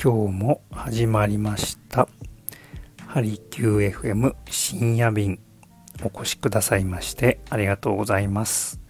[0.00, 2.08] 今日も始まりました。
[3.08, 5.40] ハリキュー FM 深夜便
[6.04, 8.80] お越しくださいましてありがとうございます。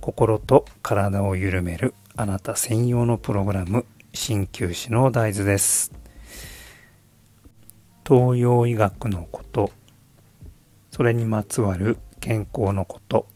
[0.00, 5.92] 心と体を緩めるあなた専用のプログラム鍼灸師の大豆です。
[8.04, 9.70] 東洋医学のこと
[10.90, 13.28] それにまつわる健康のこと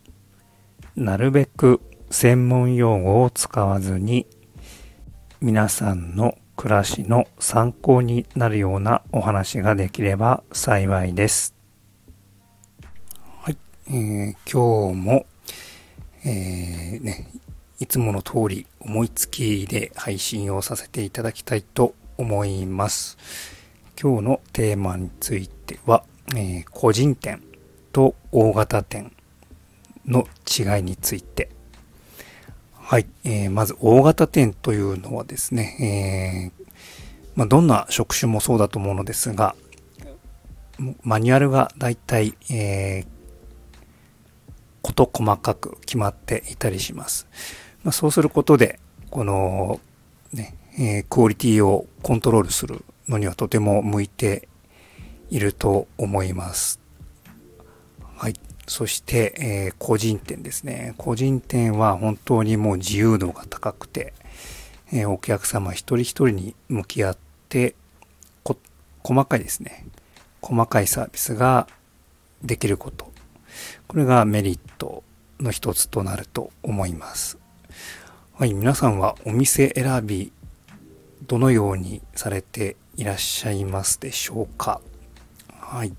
[0.97, 1.81] なるべく
[2.11, 4.27] 専門用語を使わずに
[5.41, 11.57] 皆さんの暮らしの参考になるようなお話ができれば幸いです。
[13.41, 13.59] はい、
[13.89, 15.27] えー、今日も、
[16.25, 17.27] えー、ね、
[17.81, 23.19] いつもの通り思いつきで配信をさせていただきたいと思います。
[24.01, 26.05] 今日のテーマについては、
[26.37, 27.43] えー、個人店
[27.91, 29.13] と大型店
[30.07, 31.51] の違いについて
[32.93, 33.07] はい。
[33.25, 36.69] えー、まず、大型店というのはですね、えー、
[37.37, 39.57] まあ、どんな職種もそうだと思うのですが、
[41.03, 43.07] マニュアルがだいたい、え、
[44.83, 47.27] こと細かく決まっていたりします。
[47.83, 49.81] まあ、そうすることで、この、
[50.35, 54.51] ね、えー、クオリティをコントロールするのにはとても向いて
[55.31, 56.82] いると思います。
[58.73, 60.95] そして、えー、個人店ですね。
[60.97, 64.15] 個人店は本当にもう自由度が高くて、
[64.91, 67.19] えー、お客様一人一人に向き合っ
[67.51, 67.75] て、
[69.03, 69.85] 細かいですね。
[70.41, 71.69] 細かいサービスが
[72.43, 73.13] できること。
[73.89, 75.05] これがメリット
[75.39, 77.37] の一つとなると思います。
[78.33, 80.33] はい、皆さんはお店選び、
[81.27, 84.81] どのようにされていらっしゃいますでしょうか
[85.61, 85.93] はい。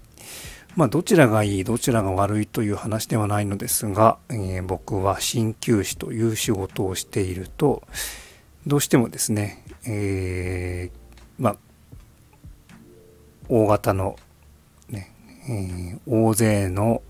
[0.75, 7.83] まあ、どちらがいい、どちらが悪いという話ではないのですが、えー、僕は鍼灸師という仕事をしていると、
[8.65, 11.57] どうしてもですね、えー、まあ、
[13.49, 14.15] 大型の、
[14.89, 15.11] ね、
[15.47, 17.03] えー、大勢の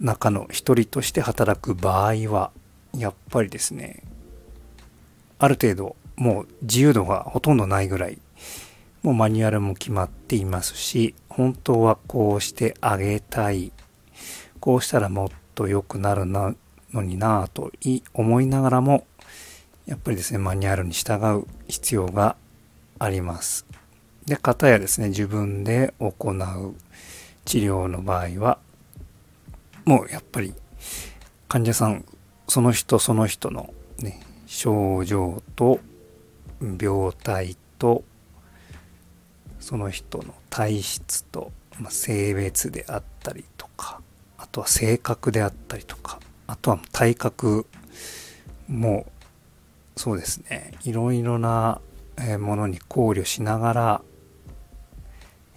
[0.00, 2.50] 中の一人として働く場合は、
[2.96, 4.02] やっぱりですね、
[5.38, 8.18] ある程度、もう自由度がほとんどないぐらい
[9.04, 13.72] もうマニュアルも決まっていますし、本当はこうしてあげたい。
[14.60, 16.54] こうしたらもっと良くなるな
[16.92, 17.72] のになぁと
[18.12, 19.04] 思いながらも、
[19.84, 22.36] やっぱりですね、マニュアルに従う必要が
[23.00, 23.66] あります。
[24.26, 26.74] で、方やですね、自分で行う
[27.44, 28.58] 治療の場合は、
[29.84, 30.54] もうやっぱり
[31.48, 32.04] 患者さん、
[32.46, 35.80] その人その人のね、症状と
[36.80, 38.04] 病態と
[39.64, 44.02] その人の体質と、まあ、性別であったりとか
[44.36, 47.66] あとは性格であったりとかあとは体格
[48.68, 49.06] も
[49.96, 51.80] そうですねいろいろな
[52.38, 54.02] ものに考慮しながら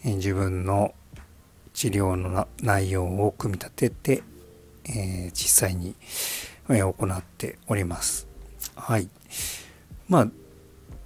[0.05, 0.93] 自分の
[1.73, 4.23] 治療の内容を組み立てて、
[4.85, 5.95] えー、実際に
[6.69, 8.25] 行っております。
[8.73, 9.09] はい。
[10.07, 10.27] まあ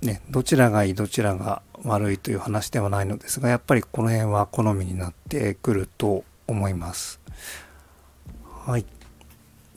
[0.01, 7.19] ね、どちらがいいどちらが悪いという話ではないのですが、やっぱりこの辺は好みになってくると思います。
[8.65, 8.85] はい。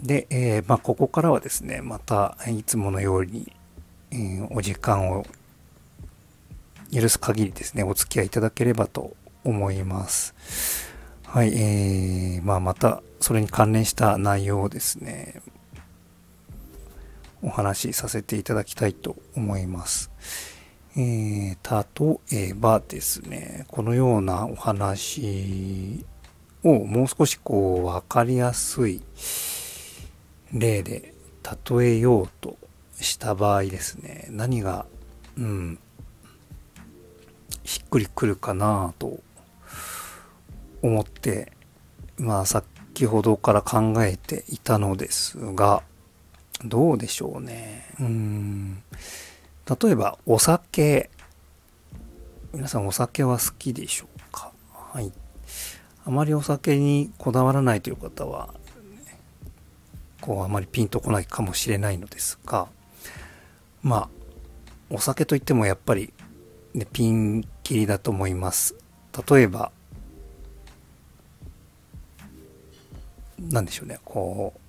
[0.03, 3.53] で、えー、まあ、ここからはですね、またいつものように、
[4.11, 5.25] えー、お時間を
[6.93, 10.35] 許す限りですね、お付き合いいただければと思います。
[11.27, 15.43] はい、えー、まあ、またそれに関連した内容をですね、
[17.44, 20.10] お話しさせていただきたいと思います。
[20.97, 26.05] えー、例えばですね、このようなお話
[26.62, 29.03] をもう少しこう分かりやすい
[30.53, 31.12] 例で
[31.69, 32.56] 例えようと
[32.99, 34.87] した場合ですね、何が、
[35.37, 35.78] うん、
[37.65, 39.20] しっくりくるかなと
[40.81, 41.52] 思って、
[42.17, 45.82] まあ先ほどから考えていたのですが、
[46.62, 47.87] どうでしょうね。
[47.99, 48.83] うん。
[49.67, 51.11] 例えば、お酒。
[52.53, 54.53] 皆さんお酒は好きでしょうか？
[54.73, 55.12] はい。
[56.05, 58.55] あまりお酒にこだわらないという方は、
[60.21, 62.69] こう、あまりピンとこないかもしれないのですが、
[63.83, 64.09] まあ、
[64.91, 66.12] お酒といってもやっぱり、
[66.73, 68.75] ね、ピンキリだと思います。
[69.29, 69.73] 例えば、
[73.39, 74.61] なんでしょうね、こう、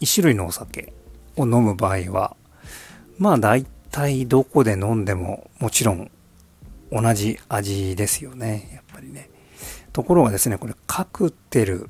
[0.00, 0.92] 一種類のお酒
[1.36, 2.36] を飲む場合は、
[3.18, 6.10] まあ大体どこで飲んでももちろん
[6.90, 8.70] 同じ味ですよね。
[8.74, 9.30] やっぱりね。
[9.92, 11.88] ところがですね、これカクテル、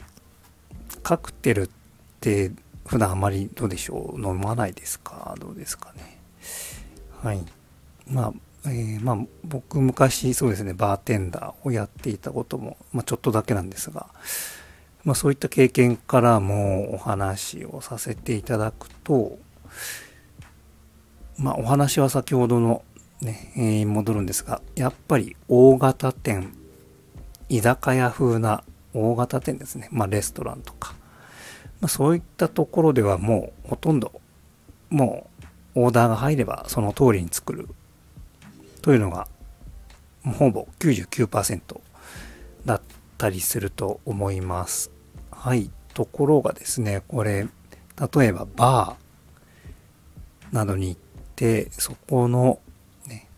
[1.03, 1.71] カクテルっ
[2.21, 2.53] て
[2.87, 4.21] 普段あまりどうでしょう？
[4.21, 5.35] 飲まないですか？
[5.41, 6.19] どうですかね？
[7.23, 7.43] はい。
[8.07, 8.33] まあ、
[8.67, 14.07] えー、まあ僕昔そうですね、バーテンダーをやっていたことも、まあちょっとだけなんですが、
[15.05, 19.39] まあそういった経験からもお話をさせていただくと、
[21.39, 22.83] まあお話は先ほどの
[23.21, 26.55] ね、えー、戻るんですが、やっぱり大型店、
[27.49, 28.65] 居酒屋風な
[28.95, 30.95] 大型店ですね、まあレストランとか、
[31.81, 34.13] まあ、そういったところではもうほとんど
[34.89, 35.29] も
[35.75, 37.69] うオーダーが入ればその通りに作る
[38.81, 39.27] というのが
[40.25, 41.81] ほぼ99%
[42.65, 42.81] だっ
[43.19, 44.94] たりすると思います。
[45.45, 45.71] はい。
[45.93, 47.47] ところがですね、これ、
[48.15, 51.01] 例えばバーなどに行っ
[51.37, 52.61] て、そこの、
[53.07, 53.29] ね、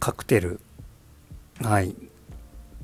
[0.00, 0.58] カクテル、
[1.62, 1.94] はい。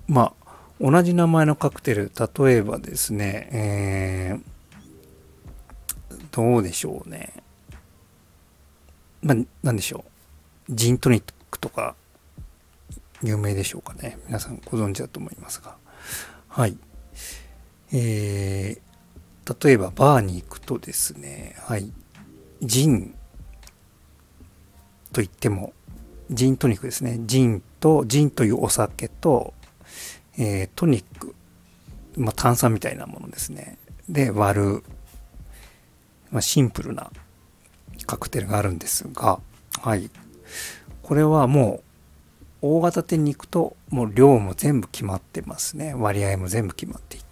[0.06, 7.32] まあ、同じ名前のカクテル、例えばですね、えー、どうでしょうね。
[9.20, 10.04] まあ、なんでしょ
[10.68, 10.72] う。
[10.72, 11.96] ジントニックとか、
[13.20, 14.16] 有名でしょうかね。
[14.28, 15.74] 皆さんご存知だと思いますが。
[16.46, 16.78] はい。
[17.96, 21.92] えー、例えばバーに行くとですね、はい。
[22.60, 23.14] ジン
[25.12, 25.72] と言っても、
[26.28, 27.20] ジントニックですね。
[27.20, 29.54] ジンと、ジンというお酒と、
[30.36, 31.36] えー、トニック、
[32.16, 33.78] まあ、炭酸みたいなものですね。
[34.08, 34.84] で、割る、
[36.32, 37.12] まあ、シンプルな
[38.06, 39.38] カクテルがあるんですが、
[39.80, 40.10] はい。
[41.02, 41.82] これはも
[42.60, 45.94] う、大型店に行くと、もう量も全部決まってますね。
[45.94, 47.23] 割合も全部決まっていて。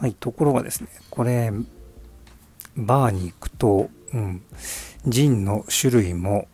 [0.00, 0.14] はい。
[0.14, 1.52] ところがですね、これ、
[2.76, 4.42] バーに行くと、うん、
[5.06, 6.46] ジンの種類も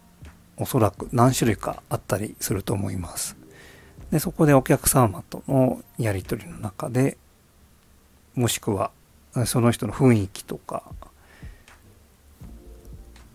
[0.57, 3.37] おそらく何種類かあったりすると思います。
[4.11, 7.19] で、そこでお客様とのやり取りの中で、
[8.35, 8.91] もしくは
[9.45, 10.83] その人の雰囲気とか、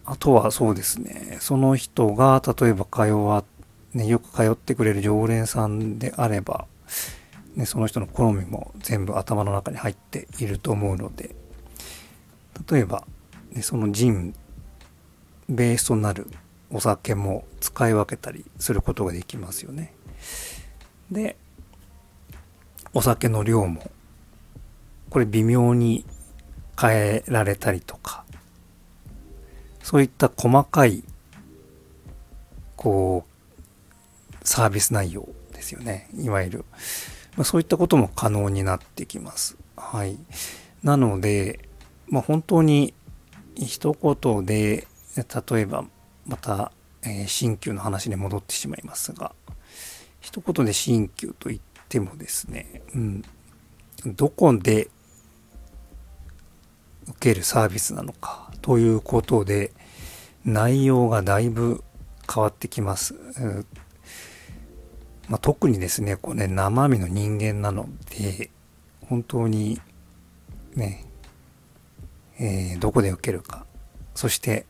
[0.06, 3.44] あとはそうですね、その人が例えば通わ、
[3.94, 6.66] ね、よく通ってくれる常連さんであれば、
[7.56, 11.36] ね、その人の好みも全部頭の中に入っていると思うので、
[12.70, 13.06] 例えば、
[13.52, 14.34] ね、そのジン、
[15.50, 16.28] ベースとなる
[16.72, 19.94] お酒も使い分けたりすることができますよね。
[21.12, 21.36] で、
[22.94, 23.90] お酒の量も、
[25.10, 26.06] これ微妙に
[26.80, 28.24] 変えられたりとか、
[29.82, 31.04] そういった細かい、
[32.76, 33.30] こう、
[34.48, 36.10] サービス内容ですよね。
[36.16, 36.66] いわゆる。
[37.36, 39.58] まあ、そういったことも可能になってきます。
[39.78, 40.18] はい。
[40.84, 41.70] なので、
[42.08, 42.94] まあ、本当に
[43.56, 45.86] 一言で、例えば
[46.28, 46.72] また、
[47.04, 49.34] えー、新旧の話に戻ってしまいますが、
[50.22, 53.24] 一言で新旧と言ってもですね、うん、
[54.06, 54.90] どこで
[57.08, 59.72] 受けるサービスなのかということで
[60.46, 61.84] 内容がだいぶ
[62.32, 63.16] 変わってきます。
[65.30, 67.88] まあ、特にですね、こうね、生身の人間なの
[68.18, 68.50] で、
[69.08, 69.80] 本当に
[70.76, 71.06] ね、
[72.40, 73.66] えー、どこで受けるか、
[74.16, 74.66] そして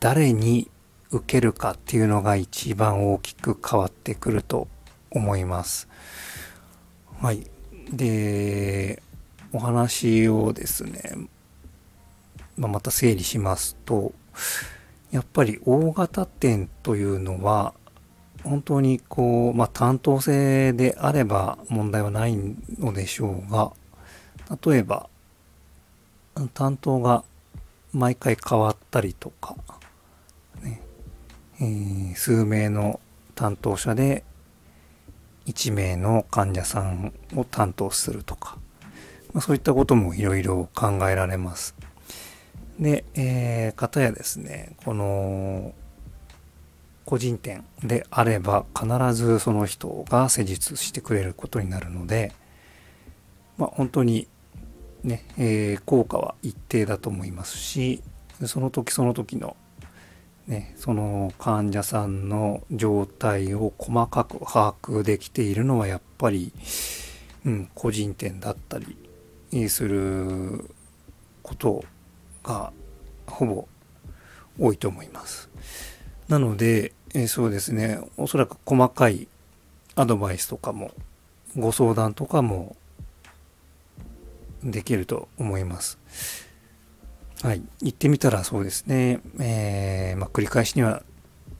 [0.00, 0.70] 誰に
[1.10, 4.66] 受けるかっていうのが一番大きく変わってくると
[5.10, 5.88] 思います。
[7.20, 7.46] はい。
[7.92, 9.02] で、
[9.52, 11.02] お話をですね、
[12.56, 14.12] まあ、また整理しますと、
[15.10, 17.74] やっぱり大型店というのは、
[18.44, 22.36] 本当にこう、まあ、担当性であれば問題はない
[22.78, 23.72] のでしょうが、
[24.64, 25.08] 例えば、
[26.54, 27.24] 担当が
[27.92, 29.56] 毎回変わったりとか、
[30.62, 30.80] ね、
[31.60, 33.00] えー、数名の
[33.34, 34.24] 担当者で
[35.46, 38.58] 1名の患者さんを担当するとか、
[39.32, 41.74] まあ、そういったこともいろいろ考えられます。
[42.78, 45.72] で、えー、方やですね、この、
[47.04, 52.32] 個人店であれば必ずその人が施術してくれることになるので、
[53.58, 54.28] まあ、本当に
[55.02, 58.02] ね、えー、効果は一定だと思いますし、
[58.46, 59.56] その時その時の
[60.46, 66.52] ね、その患者さんの状態を細かく把握できているのはやっぱり、
[67.46, 70.68] うん、個人店だったりする
[71.42, 71.84] こと
[72.42, 72.72] が
[73.26, 73.68] ほぼ
[74.58, 75.48] 多いと思います。
[76.28, 79.28] なので、えそうですね、おそらく細かい
[79.94, 80.92] アドバイスとかも、
[81.56, 82.76] ご相談とかも
[84.64, 85.98] できると思います。
[87.42, 87.62] はい。
[87.80, 89.20] 言ってみたらそうですね。
[89.40, 91.02] えー、まあ、繰り返しには、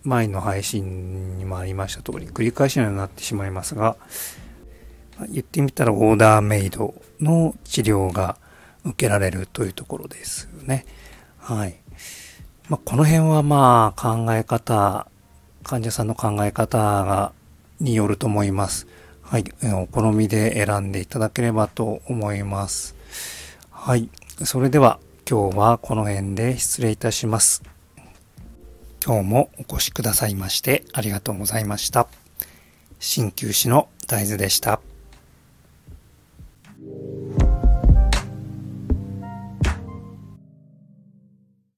[0.05, 3.97] 前の配信にもありました通り、繰り返しにはなってしまいますが、
[5.29, 8.37] 言ってみたらオーダーメイドの治療が
[8.85, 10.87] 受けられるというところですよね。
[11.39, 11.82] はい。
[12.69, 15.07] まあ、この辺はまあ考え方
[15.63, 17.33] 患者さんの考え方が、
[17.81, 18.87] によると思います。
[19.23, 19.45] はい。
[19.75, 22.95] お好みで選んでいただければと思います。
[23.71, 24.09] はい。
[24.45, 27.63] それでは今日はこの辺で失礼いたします。
[29.05, 32.07] 今日もお越しくださいましてありがとうございました。
[33.01, 34.81] 鍼灸師の大豆でした。